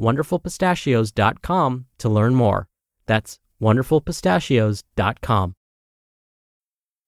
wonderfulpistachios.com 0.00 1.86
to 1.98 2.08
learn 2.08 2.34
more. 2.34 2.68
That's 3.06 3.38
wonderfulpistachios.com. 3.60 5.54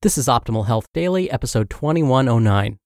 This 0.02 0.18
is 0.18 0.26
Optimal 0.26 0.66
Health 0.66 0.92
Daily, 0.92 1.30
episode 1.30 1.70
2109. 1.70 2.78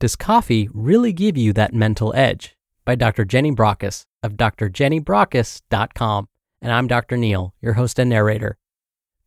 Does 0.00 0.16
coffee 0.16 0.68
really 0.72 1.12
give 1.12 1.36
you 1.36 1.52
that 1.52 1.72
mental 1.72 2.12
edge? 2.16 2.56
By 2.84 2.96
Dr. 2.96 3.24
Jenny 3.24 3.52
Brockis 3.52 4.06
of 4.22 4.32
drjennybrockis.com. 4.32 6.28
And 6.60 6.72
I'm 6.72 6.86
Dr. 6.86 7.16
Neal, 7.16 7.54
your 7.60 7.74
host 7.74 7.98
and 7.98 8.10
narrator. 8.10 8.56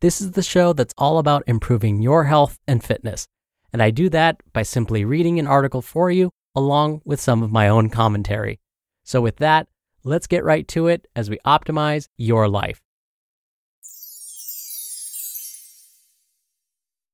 This 0.00 0.20
is 0.20 0.32
the 0.32 0.42
show 0.42 0.72
that's 0.72 0.94
all 0.98 1.18
about 1.18 1.42
improving 1.46 2.02
your 2.02 2.24
health 2.24 2.58
and 2.68 2.84
fitness. 2.84 3.26
And 3.72 3.82
I 3.82 3.90
do 3.90 4.08
that 4.10 4.40
by 4.52 4.62
simply 4.62 5.04
reading 5.04 5.38
an 5.38 5.46
article 5.46 5.82
for 5.82 6.10
you 6.10 6.30
along 6.54 7.00
with 7.04 7.20
some 7.20 7.42
of 7.42 7.50
my 7.50 7.68
own 7.68 7.90
commentary. 7.90 8.60
So, 9.04 9.20
with 9.20 9.36
that, 9.36 9.68
let's 10.04 10.26
get 10.26 10.44
right 10.44 10.66
to 10.68 10.86
it 10.88 11.06
as 11.14 11.30
we 11.30 11.38
optimize 11.46 12.08
your 12.16 12.48
life. 12.48 12.80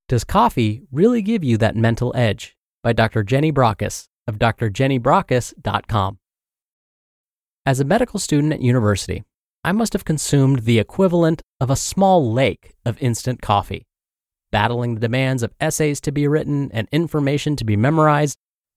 Does 0.09 0.25
coffee 0.25 0.83
really 0.93 1.23
give 1.23 1.43
you 1.43 1.57
that 1.59 1.77
mental 1.77 2.13
edge? 2.15 2.57
By 2.83 2.93
Dr. 2.93 3.23
Jenny 3.23 3.51
Brockis 3.51 4.09
of 4.27 4.39
drjennybrockis.com. 4.39 6.19
As 7.67 7.81
a 7.81 7.85
medical 7.85 8.19
student 8.19 8.53
at 8.53 8.61
university, 8.61 9.25
I 9.65 9.73
must 9.73 9.95
have 9.95 10.05
consumed 10.05 10.61
the 10.61 10.79
equivalent 10.79 11.41
of 11.59 11.71
a 11.71 11.77
small 11.77 12.31
lake 12.31 12.75
of 12.85 13.01
instant 13.01 13.41
coffee. 13.41 13.87
Battling 14.53 14.95
the 14.95 15.01
demands 15.01 15.43
of 15.43 15.55
essays 15.59 16.03
to 16.03 16.13
be 16.13 16.29
written 16.29 16.71
and 16.73 16.87
information 16.93 17.57
to 17.57 17.65
be 17.65 17.77
memorized, 17.77 18.37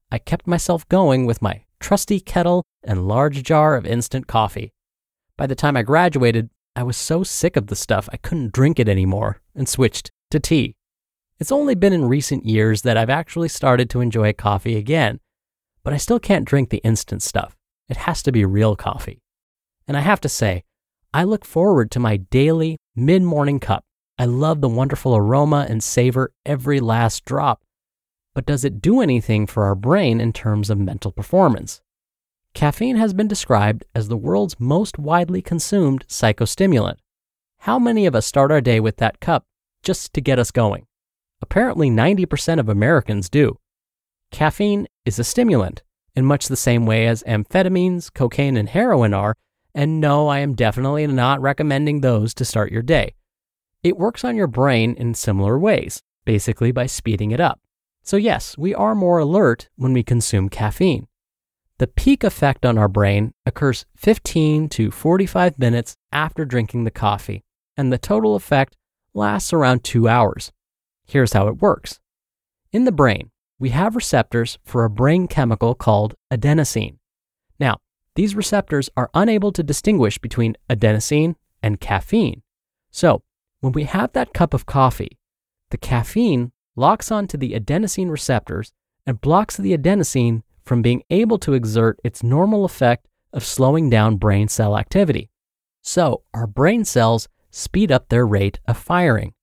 I 0.10 0.20
kept 0.20 0.48
myself 0.48 0.88
going 0.88 1.26
with 1.26 1.42
my 1.42 1.66
trusty 1.80 2.20
kettle 2.20 2.64
and 2.84 3.08
large 3.08 3.44
jar 3.44 3.76
of 3.76 3.86
instant 3.86 4.28
coffee. 4.28 4.72
By 5.38 5.48
the 5.48 5.56
time 5.56 5.78
I 5.78 5.84
graduated, 5.84 6.50
I 6.76 6.84
was 6.84 6.98
so 6.98 7.24
sick 7.24 7.56
of 7.56 7.68
the 7.68 7.76
stuff 7.76 8.10
I 8.12 8.18
couldn't 8.18 8.54
drink 8.54 8.80
it 8.80 8.90
anymore 8.90 9.42
and 9.56 9.68
switched 9.68 10.12
to 10.32 10.40
tea. 10.40 10.76
It's 11.40 11.52
only 11.52 11.76
been 11.76 11.94
in 11.94 12.06
recent 12.06 12.46
years 12.46 12.82
that 12.82 12.98
I've 12.98 13.10
actually 13.10 13.50
started 13.50 13.90
to 13.92 14.02
enjoy 14.02 14.34
coffee 14.34 14.76
again, 14.76 15.20
but 15.84 15.94
I 15.94 15.98
still 15.98 16.20
can't 16.20 16.46
drink 16.46 16.70
the 16.70 16.78
instant 16.80 17.22
stuff. 17.22 17.56
It 17.90 17.98
has 17.98 18.24
to 18.24 18.32
be 18.32 18.44
real 18.46 18.76
coffee. 18.76 19.22
And 19.88 19.96
I 19.96 20.02
have 20.02 20.22
to 20.22 20.30
say, 20.30 20.64
I 21.14 21.24
look 21.24 21.46
forward 21.46 21.92
to 21.92 22.00
my 22.00 22.18
daily 22.18 22.78
mid 22.96 23.22
morning 23.22 23.60
cup. 23.60 23.84
I 24.20 24.26
love 24.26 24.62
the 24.62 24.70
wonderful 24.70 25.16
aroma 25.16 25.68
and 25.70 25.84
savor 25.84 26.32
every 26.46 26.80
last 26.80 27.24
drop 27.24 27.62
but 28.38 28.46
does 28.46 28.64
it 28.64 28.84
do 28.84 29.02
anything 29.02 29.48
for 29.48 29.64
our 29.64 29.74
brain 29.74 30.22
in 30.22 30.32
terms 30.32 30.70
of 30.70 30.78
mental 30.78 31.12
performance? 31.12 31.82
Caffeine 32.54 32.98
has 32.98 33.12
been 33.12 33.28
described 33.28 33.84
as 33.96 34.10
the 34.10 34.16
world's 34.16 34.60
most 34.60 35.00
widely 35.00 35.42
consumed 35.42 36.06
psychostimulant. 36.08 36.98
How 37.62 37.80
many 37.80 38.06
of 38.06 38.14
us 38.14 38.28
start 38.28 38.52
our 38.52 38.62
day 38.62 38.80
with 38.80 38.98
that 38.98 39.20
cup 39.20 39.46
just 39.82 40.14
to 40.14 40.22
get 40.22 40.38
us 40.38 40.52
going? 40.52 40.86
Apparently, 41.42 41.90
90% 41.90 42.60
of 42.60 42.70
Americans 42.70 43.28
do. 43.28 43.58
Caffeine 44.30 44.88
is 45.04 45.18
a 45.18 45.24
stimulant 45.24 45.82
in 46.16 46.24
much 46.24 46.48
the 46.48 46.56
same 46.56 46.86
way 46.86 47.08
as 47.08 47.24
amphetamines, 47.24 48.14
cocaine, 48.14 48.56
and 48.56 48.70
heroin 48.70 49.16
are, 49.16 49.36
and 49.74 50.00
no, 50.00 50.28
I 50.28 50.42
am 50.42 50.54
definitely 50.54 51.08
not 51.08 51.42
recommending 51.42 52.02
those 52.02 52.36
to 52.36 52.46
start 52.46 52.72
your 52.72 52.84
day. 52.84 53.16
It 53.82 53.98
works 53.98 54.24
on 54.24 54.36
your 54.36 54.46
brain 54.46 54.94
in 54.94 55.16
similar 55.16 55.58
ways, 55.58 56.04
basically 56.24 56.72
by 56.72 56.86
speeding 56.86 57.32
it 57.32 57.40
up. 57.40 57.60
So, 58.08 58.16
yes, 58.16 58.58
we 58.58 58.74
are 58.74 58.96
more 58.96 59.20
alert 59.20 59.68
when 59.76 59.92
we 59.92 60.02
consume 60.02 60.48
caffeine. 60.48 61.08
The 61.78 61.88
peak 61.88 62.24
effect 62.24 62.66
on 62.66 62.78
our 62.78 62.88
brain 62.88 63.34
occurs 63.46 63.86
15 63.98 64.70
to 64.70 64.92
45 64.92 65.60
minutes 65.60 65.98
after 66.14 66.46
drinking 66.46 66.86
the 66.86 66.90
coffee, 66.90 67.44
and 67.76 67.92
the 67.92 67.98
total 67.98 68.36
effect 68.36 68.78
lasts 69.14 69.52
around 69.52 69.84
two 69.84 70.08
hours. 70.08 70.54
Here's 71.06 71.34
how 71.34 71.50
it 71.50 71.62
works 71.62 72.00
In 72.72 72.86
the 72.86 72.94
brain, 72.94 73.30
we 73.60 73.72
have 73.72 73.94
receptors 73.94 74.58
for 74.64 74.86
a 74.86 74.90
brain 74.90 75.28
chemical 75.28 75.76
called 75.76 76.16
adenosine. 76.32 77.00
Now, 77.60 77.76
these 78.16 78.36
receptors 78.36 78.90
are 78.96 79.10
unable 79.14 79.52
to 79.52 79.64
distinguish 79.64 80.18
between 80.18 80.56
adenosine 80.70 81.36
and 81.62 81.82
caffeine. 81.82 82.42
So, 82.90 83.24
when 83.60 83.74
we 83.74 83.84
have 83.84 84.14
that 84.14 84.34
cup 84.34 84.54
of 84.54 84.66
coffee, 84.66 85.20
the 85.72 85.78
caffeine 85.78 86.54
locks 86.78 87.12
onto 87.12 87.38
the 87.38 87.52
adenosine 87.52 88.10
receptors 88.10 88.72
and 89.06 89.20
blocks 89.20 89.58
the 89.58 89.78
adenosine 89.78 90.44
from 90.64 90.82
being 90.82 91.04
able 91.10 91.38
to 91.40 91.54
exert 91.54 92.00
its 92.04 92.24
normal 92.24 92.64
effect 92.64 93.08
of 93.34 93.44
slowing 93.44 93.90
down 93.90 94.16
brain 94.16 94.48
cell 94.48 94.78
activity. 94.78 95.30
So, 95.82 96.24
our 96.34 96.48
brain 96.48 96.86
cells 96.86 97.28
speed 97.50 97.92
up 97.92 98.10
their 98.10 98.26
rate 98.26 98.60
of 98.68 98.78
firing. 98.78 99.34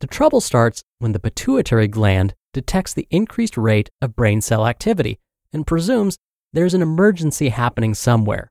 The 0.00 0.06
trouble 0.06 0.40
starts 0.40 0.82
when 0.98 1.12
the 1.12 1.20
pituitary 1.20 1.88
gland 1.88 2.34
detects 2.52 2.92
the 2.92 3.06
increased 3.10 3.56
rate 3.56 3.90
of 4.00 4.16
brain 4.16 4.40
cell 4.40 4.66
activity 4.66 5.18
and 5.52 5.66
presumes 5.66 6.16
there's 6.52 6.74
an 6.74 6.82
emergency 6.82 7.50
happening 7.50 7.94
somewhere. 7.94 8.50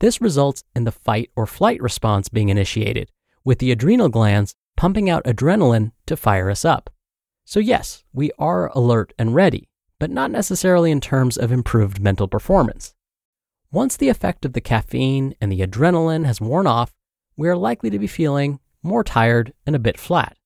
This 0.00 0.20
results 0.20 0.64
in 0.74 0.84
the 0.84 0.92
fight 0.92 1.30
or 1.36 1.46
flight 1.46 1.80
response 1.80 2.28
being 2.28 2.48
initiated, 2.48 3.10
with 3.44 3.58
the 3.58 3.70
adrenal 3.70 4.08
glands 4.08 4.54
pumping 4.76 5.08
out 5.08 5.24
adrenaline 5.24 5.92
to 6.06 6.16
fire 6.16 6.50
us 6.50 6.64
up. 6.64 6.90
So, 7.44 7.60
yes, 7.60 8.04
we 8.12 8.30
are 8.38 8.70
alert 8.74 9.12
and 9.18 9.34
ready, 9.34 9.68
but 9.98 10.10
not 10.10 10.30
necessarily 10.30 10.90
in 10.90 11.00
terms 11.00 11.36
of 11.36 11.52
improved 11.52 12.00
mental 12.00 12.26
performance. 12.26 12.94
Once 13.70 13.96
the 13.96 14.08
effect 14.08 14.44
of 14.44 14.54
the 14.54 14.60
caffeine 14.60 15.34
and 15.40 15.52
the 15.52 15.60
adrenaline 15.60 16.24
has 16.24 16.40
worn 16.40 16.66
off, 16.66 16.92
we 17.36 17.48
are 17.48 17.56
likely 17.56 17.90
to 17.90 17.98
be 17.98 18.06
feeling 18.06 18.60
more 18.82 19.04
tired 19.04 19.52
and 19.66 19.76
a 19.76 19.80
bit 19.80 19.98
flat. 19.98 20.36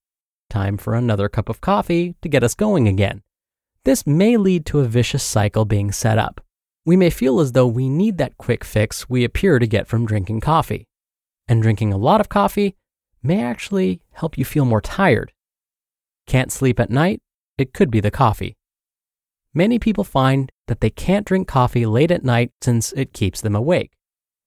Time 0.50 0.76
for 0.76 0.94
another 0.94 1.28
cup 1.28 1.48
of 1.48 1.60
coffee 1.60 2.16
to 2.22 2.28
get 2.28 2.42
us 2.42 2.54
going 2.54 2.88
again. 2.88 3.22
This 3.84 4.06
may 4.06 4.36
lead 4.36 4.66
to 4.66 4.80
a 4.80 4.84
vicious 4.84 5.22
cycle 5.22 5.64
being 5.64 5.92
set 5.92 6.18
up. 6.18 6.40
We 6.84 6.96
may 6.96 7.10
feel 7.10 7.38
as 7.38 7.52
though 7.52 7.66
we 7.66 7.88
need 7.88 8.18
that 8.18 8.38
quick 8.38 8.64
fix 8.64 9.08
we 9.08 9.24
appear 9.24 9.58
to 9.58 9.66
get 9.66 9.86
from 9.86 10.06
drinking 10.06 10.40
coffee. 10.40 10.88
And 11.46 11.62
drinking 11.62 11.92
a 11.92 11.98
lot 11.98 12.20
of 12.20 12.28
coffee 12.28 12.76
may 13.22 13.42
actually 13.42 14.00
help 14.12 14.36
you 14.36 14.44
feel 14.44 14.64
more 14.64 14.80
tired 14.80 15.32
can't 16.28 16.52
sleep 16.52 16.78
at 16.78 16.90
night? 16.90 17.20
It 17.56 17.74
could 17.74 17.90
be 17.90 17.98
the 17.98 18.12
coffee. 18.12 18.56
Many 19.52 19.80
people 19.80 20.04
find 20.04 20.52
that 20.68 20.80
they 20.80 20.90
can't 20.90 21.26
drink 21.26 21.48
coffee 21.48 21.86
late 21.86 22.12
at 22.12 22.22
night 22.22 22.52
since 22.60 22.92
it 22.92 23.12
keeps 23.12 23.40
them 23.40 23.56
awake. 23.56 23.92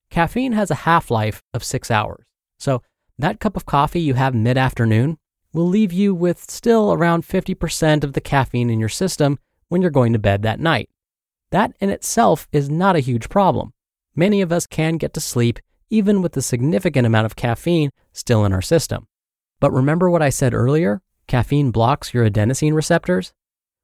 Caffeine 0.09 0.53
has 0.53 0.71
a 0.71 0.85
half 0.85 1.11
life 1.11 1.41
of 1.53 1.63
six 1.63 1.91
hours, 1.91 2.23
so 2.59 2.81
that 3.17 3.39
cup 3.39 3.57
of 3.57 3.65
coffee 3.65 3.99
you 3.99 4.13
have 4.13 4.33
mid 4.33 4.57
afternoon 4.57 5.17
will 5.53 5.67
leave 5.67 5.91
you 5.91 6.15
with 6.15 6.49
still 6.49 6.93
around 6.93 7.23
50% 7.23 8.03
of 8.03 8.13
the 8.13 8.21
caffeine 8.21 8.69
in 8.69 8.79
your 8.79 8.87
system 8.87 9.37
when 9.67 9.81
you're 9.81 9.91
going 9.91 10.13
to 10.13 10.19
bed 10.19 10.43
that 10.43 10.59
night. 10.59 10.89
That 11.51 11.73
in 11.81 11.89
itself 11.89 12.47
is 12.51 12.69
not 12.69 12.95
a 12.95 13.01
huge 13.01 13.27
problem. 13.27 13.73
Many 14.15 14.41
of 14.41 14.51
us 14.51 14.67
can 14.67 14.95
get 14.95 15.13
to 15.15 15.19
sleep 15.19 15.59
even 15.89 16.21
with 16.21 16.37
a 16.37 16.41
significant 16.41 17.05
amount 17.05 17.25
of 17.25 17.35
caffeine 17.35 17.89
still 18.13 18.45
in 18.45 18.53
our 18.53 18.61
system. 18.61 19.07
But 19.59 19.71
remember 19.71 20.09
what 20.09 20.21
I 20.21 20.29
said 20.29 20.53
earlier? 20.53 21.01
Caffeine 21.31 21.71
blocks 21.71 22.13
your 22.13 22.29
adenosine 22.29 22.73
receptors. 22.73 23.31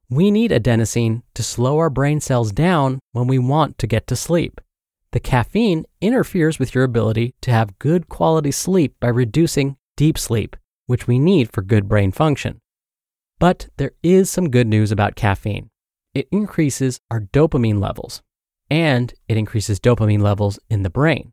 We 0.10 0.32
need 0.32 0.52
adenosine 0.52 1.22
to 1.34 1.42
slow 1.42 1.78
our 1.78 1.90
brain 1.90 2.20
cells 2.20 2.52
down 2.52 3.00
when 3.14 3.26
we 3.26 3.40
want 3.40 3.78
to 3.78 3.88
get 3.88 4.06
to 4.08 4.18
sleep. 4.18 4.60
the 5.12 5.22
caffeine 5.22 5.86
interferes 6.02 6.60
with 6.60 6.76
your 6.76 6.84
ability 6.84 7.36
to 7.40 7.50
have 7.50 7.80
good 7.80 8.10
quality 8.10 8.52
sleep 8.52 8.96
by 9.00 9.08
reducing 9.08 9.78
deep 9.96 10.18
sleep, 10.18 10.58
which 10.88 11.08
we 11.08 11.18
need 11.18 11.50
for 11.54 11.62
good 11.62 11.88
brain 11.88 12.12
function. 12.12 12.60
But 13.40 13.70
there 13.78 13.94
is 14.04 14.30
some 14.30 14.52
good 14.52 14.68
news 14.68 14.92
about 14.92 15.16
caffeine. 15.16 15.70
It 16.14 16.28
increases 16.34 17.00
our 17.10 17.22
dopamine 17.22 17.80
levels, 17.80 18.22
and 18.70 19.14
it 19.30 19.38
increases 19.38 19.80
dopamine 19.80 20.22
levels 20.22 20.60
in 20.70 20.84
the 20.84 20.90
brain. 20.90 21.32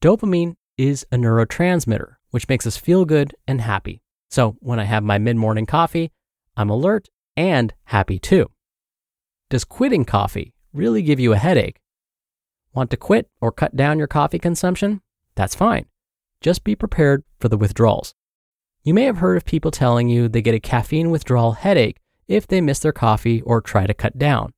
Dopamine 0.00 0.54
is 0.78 1.04
a 1.10 1.16
neurotransmitter, 1.16 2.18
which 2.30 2.48
makes 2.48 2.68
us 2.68 2.76
feel 2.76 3.04
good 3.04 3.34
and 3.48 3.60
happy. 3.60 4.00
So 4.30 4.56
when 4.60 4.78
I 4.78 4.84
have 4.84 5.02
my 5.02 5.18
mid 5.18 5.36
morning 5.36 5.66
coffee, 5.66 6.12
I'm 6.56 6.70
alert 6.70 7.08
and 7.36 7.74
happy 7.84 8.18
too. 8.18 8.50
Does 9.48 9.64
quitting 9.64 10.04
coffee 10.04 10.54
really 10.72 11.02
give 11.02 11.18
you 11.18 11.32
a 11.32 11.36
headache? 11.36 11.80
Want 12.72 12.90
to 12.90 12.96
quit 12.96 13.28
or 13.40 13.50
cut 13.50 13.74
down 13.74 13.98
your 13.98 14.06
coffee 14.06 14.38
consumption? 14.38 15.00
That's 15.34 15.56
fine. 15.56 15.86
Just 16.40 16.62
be 16.62 16.76
prepared 16.76 17.24
for 17.40 17.48
the 17.48 17.56
withdrawals. 17.56 18.14
You 18.84 18.94
may 18.94 19.04
have 19.04 19.18
heard 19.18 19.36
of 19.36 19.44
people 19.44 19.70
telling 19.70 20.08
you 20.08 20.28
they 20.28 20.40
get 20.40 20.54
a 20.54 20.60
caffeine 20.60 21.10
withdrawal 21.10 21.52
headache 21.52 21.98
if 22.28 22.46
they 22.46 22.60
miss 22.60 22.78
their 22.78 22.92
coffee 22.92 23.42
or 23.42 23.60
try 23.60 23.86
to 23.86 23.94
cut 23.94 24.16
down. 24.16 24.52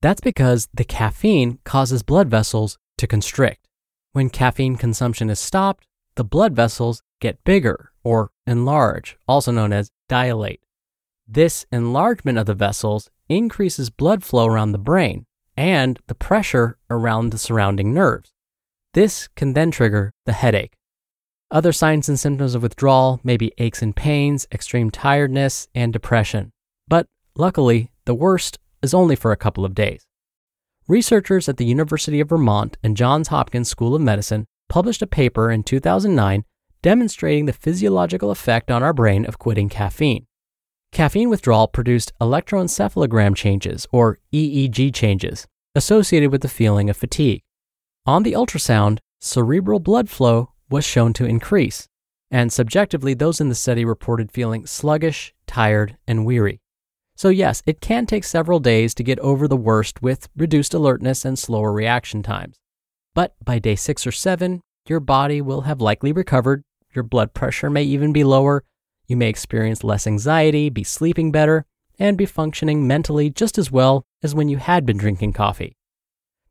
That's 0.00 0.20
because 0.20 0.68
the 0.72 0.84
caffeine 0.84 1.58
causes 1.64 2.02
blood 2.02 2.30
vessels 2.30 2.78
to 2.98 3.06
constrict. 3.06 3.66
When 4.12 4.30
caffeine 4.30 4.76
consumption 4.76 5.28
is 5.28 5.40
stopped, 5.40 5.86
the 6.14 6.24
blood 6.24 6.54
vessels 6.54 7.02
get 7.20 7.42
bigger 7.44 7.90
or 8.04 8.30
enlarge, 8.46 9.16
also 9.26 9.50
known 9.52 9.72
as 9.72 9.90
dilate. 10.08 10.60
This 11.26 11.66
enlargement 11.72 12.38
of 12.38 12.46
the 12.46 12.54
vessels 12.54 13.10
increases 13.28 13.90
blood 13.90 14.22
flow 14.22 14.46
around 14.46 14.72
the 14.72 14.78
brain 14.78 15.26
and 15.56 15.98
the 16.06 16.14
pressure 16.14 16.78
around 16.90 17.30
the 17.30 17.38
surrounding 17.38 17.92
nerves. 17.92 18.32
This 18.94 19.28
can 19.28 19.52
then 19.52 19.70
trigger 19.70 20.12
the 20.24 20.32
headache. 20.32 20.74
Other 21.50 21.72
signs 21.72 22.08
and 22.08 22.18
symptoms 22.18 22.54
of 22.54 22.62
withdrawal 22.62 23.20
may 23.22 23.36
be 23.36 23.52
aches 23.58 23.82
and 23.82 23.94
pains, 23.94 24.46
extreme 24.52 24.90
tiredness, 24.90 25.68
and 25.74 25.92
depression. 25.92 26.52
But 26.88 27.06
luckily, 27.36 27.90
the 28.04 28.14
worst 28.14 28.58
is 28.82 28.94
only 28.94 29.16
for 29.16 29.32
a 29.32 29.36
couple 29.36 29.64
of 29.64 29.74
days. 29.74 30.06
Researchers 30.88 31.48
at 31.48 31.56
the 31.56 31.64
University 31.64 32.20
of 32.20 32.28
Vermont 32.28 32.76
and 32.82 32.96
Johns 32.96 33.28
Hopkins 33.28 33.68
School 33.68 33.94
of 33.94 34.02
Medicine 34.02 34.46
published 34.68 35.02
a 35.02 35.06
paper 35.06 35.50
in 35.50 35.62
2009 35.62 36.44
demonstrating 36.86 37.46
the 37.46 37.52
physiological 37.52 38.30
effect 38.30 38.70
on 38.70 38.80
our 38.80 38.92
brain 38.92 39.26
of 39.26 39.40
quitting 39.40 39.68
caffeine. 39.68 40.24
Caffeine 40.92 41.28
withdrawal 41.28 41.66
produced 41.66 42.12
electroencephalogram 42.20 43.34
changes, 43.34 43.88
or 43.90 44.18
EEG 44.32 44.94
changes, 44.94 45.48
associated 45.74 46.30
with 46.30 46.42
the 46.42 46.48
feeling 46.48 46.88
of 46.88 46.96
fatigue. 46.96 47.42
On 48.06 48.22
the 48.22 48.34
ultrasound, 48.34 49.00
cerebral 49.20 49.80
blood 49.80 50.08
flow 50.08 50.52
was 50.70 50.84
shown 50.84 51.12
to 51.14 51.24
increase, 51.24 51.88
and 52.30 52.52
subjectively, 52.52 53.14
those 53.14 53.40
in 53.40 53.48
the 53.48 53.56
study 53.56 53.84
reported 53.84 54.30
feeling 54.30 54.64
sluggish, 54.64 55.34
tired, 55.48 55.96
and 56.06 56.24
weary. 56.24 56.60
So, 57.16 57.30
yes, 57.30 57.64
it 57.66 57.80
can 57.80 58.06
take 58.06 58.22
several 58.22 58.60
days 58.60 58.94
to 58.94 59.02
get 59.02 59.18
over 59.18 59.48
the 59.48 59.56
worst 59.56 60.02
with 60.02 60.28
reduced 60.36 60.72
alertness 60.72 61.24
and 61.24 61.36
slower 61.36 61.72
reaction 61.72 62.22
times. 62.22 62.54
But 63.12 63.34
by 63.44 63.58
day 63.58 63.74
six 63.74 64.06
or 64.06 64.12
seven, 64.12 64.60
your 64.88 65.00
body 65.00 65.40
will 65.40 65.62
have 65.62 65.80
likely 65.80 66.12
recovered, 66.12 66.62
your 66.96 67.02
blood 67.02 67.34
pressure 67.34 67.70
may 67.70 67.82
even 67.82 68.12
be 68.12 68.24
lower, 68.24 68.64
you 69.06 69.16
may 69.16 69.28
experience 69.28 69.84
less 69.84 70.06
anxiety, 70.06 70.68
be 70.70 70.82
sleeping 70.82 71.30
better, 71.30 71.64
and 71.98 72.18
be 72.18 72.26
functioning 72.26 72.86
mentally 72.86 73.30
just 73.30 73.58
as 73.58 73.70
well 73.70 74.04
as 74.22 74.34
when 74.34 74.48
you 74.48 74.56
had 74.56 74.84
been 74.84 74.96
drinking 74.96 75.32
coffee. 75.32 75.76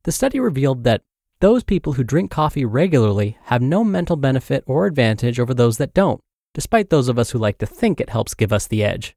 The 0.04 0.12
study 0.12 0.40
revealed 0.40 0.84
that 0.84 1.02
those 1.42 1.64
people 1.64 1.94
who 1.94 2.04
drink 2.04 2.32
coffee 2.32 2.64
regularly 2.64 3.38
have 3.46 3.62
no 3.62 3.84
mental 3.84 4.16
benefit 4.16 4.64
or 4.66 4.86
advantage 4.86 5.40
over 5.40 5.54
those 5.54 5.78
that 5.78 5.94
don't, 5.94 6.22
despite 6.54 6.90
those 6.90 7.10
of 7.10 7.20
us 7.20 7.32
who 7.32 7.40
like 7.40 7.58
to 7.58 7.66
think 7.66 8.00
it 8.00 8.10
helps 8.10 8.34
give 8.34 8.54
us 8.54 8.68
the 8.68 8.84
edge. 8.84 9.16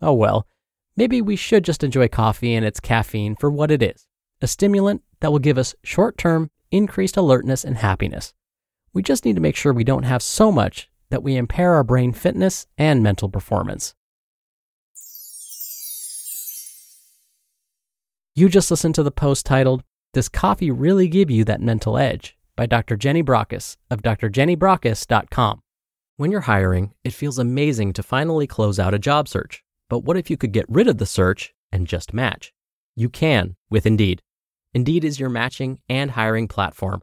Oh 0.00 0.12
well, 0.12 0.46
maybe 0.96 1.20
we 1.20 1.36
should 1.36 1.64
just 1.64 1.82
enjoy 1.82 2.08
coffee 2.08 2.54
and 2.54 2.64
its 2.64 2.80
caffeine 2.80 3.34
for 3.34 3.50
what 3.50 3.70
it 3.70 3.82
is 3.82 4.06
a 4.42 4.46
stimulant 4.46 5.02
that 5.20 5.32
will 5.32 5.38
give 5.38 5.56
us 5.56 5.74
short 5.82 6.18
term, 6.18 6.50
increased 6.70 7.16
alertness 7.16 7.64
and 7.64 7.78
happiness. 7.78 8.34
We 8.96 9.02
just 9.02 9.26
need 9.26 9.34
to 9.34 9.42
make 9.42 9.56
sure 9.56 9.74
we 9.74 9.84
don't 9.84 10.04
have 10.04 10.22
so 10.22 10.50
much 10.50 10.88
that 11.10 11.22
we 11.22 11.36
impair 11.36 11.74
our 11.74 11.84
brain 11.84 12.14
fitness 12.14 12.66
and 12.78 13.02
mental 13.02 13.28
performance. 13.28 13.94
You 18.34 18.48
just 18.48 18.70
listened 18.70 18.94
to 18.94 19.02
the 19.02 19.10
post 19.10 19.44
titled, 19.44 19.84
Does 20.14 20.30
Coffee 20.30 20.70
Really 20.70 21.08
Give 21.08 21.30
You 21.30 21.44
That 21.44 21.60
Mental 21.60 21.98
Edge? 21.98 22.38
by 22.56 22.64
Dr. 22.64 22.96
Jenny 22.96 23.22
Brockis 23.22 23.76
of 23.90 24.00
drjennybrockis.com. 24.00 25.60
When 26.16 26.30
you're 26.30 26.40
hiring, 26.40 26.94
it 27.04 27.12
feels 27.12 27.38
amazing 27.38 27.92
to 27.92 28.02
finally 28.02 28.46
close 28.46 28.78
out 28.78 28.94
a 28.94 28.98
job 28.98 29.28
search. 29.28 29.62
But 29.90 30.04
what 30.04 30.16
if 30.16 30.30
you 30.30 30.38
could 30.38 30.52
get 30.52 30.70
rid 30.70 30.88
of 30.88 30.96
the 30.96 31.04
search 31.04 31.52
and 31.70 31.86
just 31.86 32.14
match? 32.14 32.54
You 32.94 33.10
can 33.10 33.56
with 33.68 33.84
Indeed. 33.84 34.22
Indeed 34.72 35.04
is 35.04 35.20
your 35.20 35.28
matching 35.28 35.80
and 35.86 36.12
hiring 36.12 36.48
platform 36.48 37.02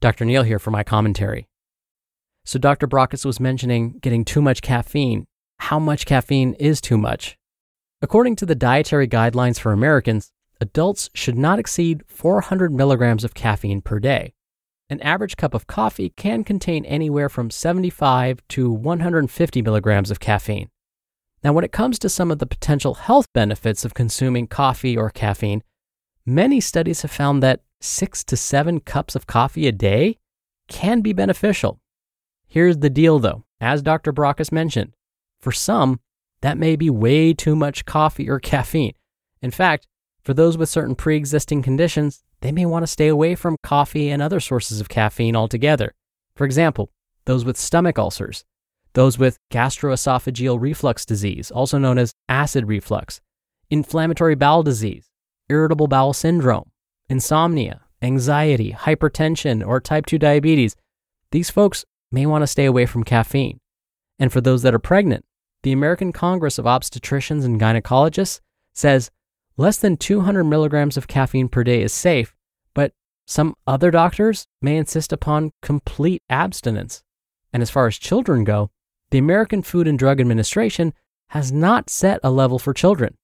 Dr. 0.00 0.24
Neal 0.24 0.42
here 0.42 0.58
for 0.58 0.70
my 0.70 0.82
commentary. 0.82 1.48
So, 2.44 2.58
Dr. 2.58 2.86
Brockis 2.86 3.24
was 3.24 3.40
mentioning 3.40 3.98
getting 4.00 4.24
too 4.24 4.42
much 4.42 4.62
caffeine. 4.62 5.26
How 5.58 5.78
much 5.78 6.06
caffeine 6.06 6.54
is 6.54 6.80
too 6.80 6.98
much? 6.98 7.36
According 8.02 8.36
to 8.36 8.46
the 8.46 8.54
dietary 8.54 9.08
guidelines 9.08 9.58
for 9.58 9.72
Americans, 9.72 10.30
adults 10.60 11.08
should 11.14 11.36
not 11.36 11.58
exceed 11.58 12.02
400 12.06 12.72
milligrams 12.72 13.24
of 13.24 13.34
caffeine 13.34 13.80
per 13.80 13.98
day. 13.98 14.34
An 14.88 15.00
average 15.00 15.36
cup 15.36 15.54
of 15.54 15.66
coffee 15.66 16.10
can 16.10 16.44
contain 16.44 16.84
anywhere 16.84 17.28
from 17.28 17.50
75 17.50 18.40
to 18.50 18.70
150 18.70 19.62
milligrams 19.62 20.10
of 20.10 20.20
caffeine. 20.20 20.68
Now, 21.42 21.52
when 21.52 21.64
it 21.64 21.72
comes 21.72 21.98
to 22.00 22.08
some 22.08 22.30
of 22.30 22.38
the 22.38 22.46
potential 22.46 22.94
health 22.94 23.26
benefits 23.32 23.84
of 23.84 23.94
consuming 23.94 24.46
coffee 24.46 24.96
or 24.96 25.10
caffeine, 25.10 25.62
many 26.26 26.60
studies 26.60 27.02
have 27.02 27.10
found 27.10 27.42
that 27.42 27.62
six 27.80 28.24
to 28.24 28.36
seven 28.36 28.80
cups 28.80 29.14
of 29.14 29.26
coffee 29.26 29.66
a 29.66 29.72
day 29.72 30.18
can 30.68 31.00
be 31.00 31.12
beneficial. 31.12 31.80
Here's 32.48 32.78
the 32.78 32.90
deal 32.90 33.18
though, 33.18 33.44
as 33.60 33.82
Dr. 33.82 34.12
Brockis 34.12 34.52
mentioned, 34.52 34.94
for 35.40 35.52
some, 35.52 36.00
that 36.40 36.58
may 36.58 36.76
be 36.76 36.90
way 36.90 37.32
too 37.32 37.56
much 37.56 37.84
coffee 37.84 38.28
or 38.28 38.40
caffeine. 38.52 38.94
In 39.40 39.50
fact, 39.50 39.86
for 40.22 40.34
those 40.34 40.58
with 40.58 40.68
certain 40.68 40.96
pre 40.96 41.16
existing 41.16 41.62
conditions, 41.62 42.24
they 42.40 42.52
may 42.52 42.66
want 42.66 42.82
to 42.82 42.88
stay 42.88 43.08
away 43.08 43.34
from 43.34 43.56
coffee 43.62 44.10
and 44.10 44.20
other 44.20 44.40
sources 44.40 44.80
of 44.80 44.88
caffeine 44.88 45.36
altogether. 45.36 45.94
For 46.34 46.44
example, 46.44 46.90
those 47.24 47.44
with 47.44 47.56
stomach 47.56 47.98
ulcers, 47.98 48.44
those 48.92 49.18
with 49.18 49.38
gastroesophageal 49.52 50.60
reflux 50.60 51.04
disease, 51.04 51.50
also 51.50 51.78
known 51.78 51.98
as 51.98 52.12
acid 52.28 52.66
reflux, 52.66 53.20
inflammatory 53.70 54.34
bowel 54.34 54.62
disease, 54.62 55.10
irritable 55.48 55.88
bowel 55.88 56.12
syndrome, 56.12 56.70
insomnia, 57.08 57.82
anxiety, 58.02 58.72
hypertension, 58.72 59.66
or 59.66 59.80
type 59.80 60.06
2 60.06 60.18
diabetes, 60.18 60.76
these 61.30 61.50
folks 61.50 61.84
may 62.12 62.26
want 62.26 62.42
to 62.42 62.46
stay 62.46 62.64
away 62.64 62.86
from 62.86 63.04
caffeine. 63.04 63.58
And 64.18 64.32
for 64.32 64.40
those 64.40 64.62
that 64.62 64.74
are 64.74 64.78
pregnant, 64.78 65.24
the 65.62 65.72
American 65.72 66.12
Congress 66.12 66.58
of 66.58 66.64
Obstetricians 66.64 67.44
and 67.44 67.60
Gynecologists 67.60 68.40
says 68.72 69.10
less 69.56 69.78
than 69.78 69.96
200 69.96 70.44
milligrams 70.44 70.96
of 70.96 71.08
caffeine 71.08 71.48
per 71.48 71.64
day 71.64 71.82
is 71.82 71.92
safe, 71.92 72.34
but 72.74 72.92
Some 73.26 73.56
other 73.66 73.90
doctors 73.90 74.46
may 74.62 74.76
insist 74.76 75.12
upon 75.12 75.50
complete 75.60 76.22
abstinence. 76.30 77.02
And 77.52 77.62
as 77.62 77.70
far 77.70 77.86
as 77.88 77.98
children 77.98 78.44
go, 78.44 78.70
the 79.10 79.18
American 79.18 79.62
Food 79.62 79.88
and 79.88 79.98
Drug 79.98 80.20
Administration 80.20 80.92
has 81.30 81.50
not 81.50 81.90
set 81.90 82.20
a 82.22 82.30
level 82.30 82.58
for 82.58 82.72
children. 82.72 83.16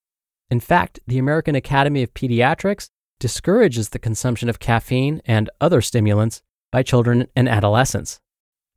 In 0.53 0.61
fact, 0.61 1.01
the 1.07 1.17
American 1.17 1.55
Academy 1.55 2.03
of 2.03 2.13
Pediatrics 2.13 2.91
discourages 3.19 3.89
the 3.89 3.99
consumption 3.99 4.51
of 4.51 4.59
caffeine 4.59 5.23
and 5.25 5.49
other 5.63 5.81
stimulants 5.81 6.43
by 6.71 6.83
children 6.83 7.27
and 7.35 7.49
adolescents. 7.49 8.21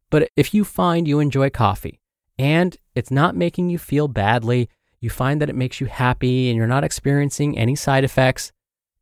But 0.10 0.30
if 0.38 0.54
you 0.54 0.64
find 0.64 1.06
you 1.06 1.20
enjoy 1.20 1.50
coffee 1.50 2.00
and 2.40 2.78
it's 2.96 3.12
not 3.12 3.36
making 3.36 3.70
you 3.70 3.78
feel 3.78 4.08
badly, 4.08 4.70
you 5.02 5.10
find 5.10 5.42
that 5.42 5.50
it 5.50 5.56
makes 5.58 5.82
you 5.82 5.88
happy 5.88 6.48
and 6.50 6.56
you're 6.56 6.66
not 6.66 6.86
experiencing 6.86 7.58
any 7.58 7.76
side 7.76 8.06
effects, 8.06 8.54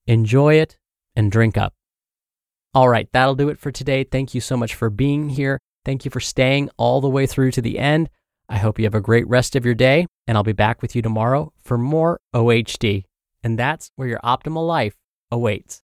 enjoy 0.08 0.56
it 0.56 0.80
and 1.16 1.32
drink 1.32 1.60
up. 1.60 1.76
All 2.74 2.90
right, 2.90 3.08
that'll 3.14 3.36
do 3.36 3.50
it 3.50 3.60
for 3.60 3.72
today. 3.72 4.04
Thank 4.04 4.34
you 4.34 4.42
so 4.42 4.58
much 4.58 4.74
for 4.74 4.90
being 4.90 5.30
here. 5.30 5.60
Thank 5.86 6.06
you 6.06 6.10
for 6.10 6.20
staying 6.20 6.72
all 6.78 7.02
the 7.02 7.08
way 7.08 7.28
through 7.28 7.52
to 7.52 7.62
the 7.62 7.78
end. 7.78 8.10
I 8.54 8.58
hope 8.58 8.78
you 8.78 8.86
have 8.86 8.94
a 8.94 9.02
great 9.02 9.28
rest 9.28 9.56
of 9.56 9.66
your 9.66 9.74
day, 9.74 10.06
and 10.28 10.38
I'll 10.38 10.44
be 10.44 10.54
back 10.54 10.84
with 10.84 10.96
you 10.96 11.02
tomorrow 11.02 11.52
for 11.64 11.76
more 11.76 12.20
OHD. 12.36 13.04
And 13.44 13.58
that's 13.58 13.90
where 13.96 14.08
your 14.08 14.20
optimal 14.20 14.68
life 14.68 14.94
awaits. 15.32 15.82